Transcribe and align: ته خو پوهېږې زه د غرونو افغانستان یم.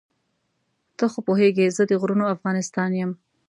ته 0.97 1.05
خو 1.11 1.19
پوهېږې 1.27 1.73
زه 1.75 1.83
د 1.89 1.91
غرونو 2.01 2.25
افغانستان 2.35 2.89
یم. 2.99 3.11